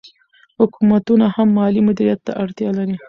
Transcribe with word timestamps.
حکومتونه 0.59 1.25
هم 1.35 1.47
مالي 1.57 1.81
مدیریت 1.87 2.19
ته 2.25 2.31
اړتیا 2.43 2.69
لري. 2.77 2.95